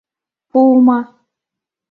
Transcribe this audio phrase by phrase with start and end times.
[0.49, 0.99] Пуымо.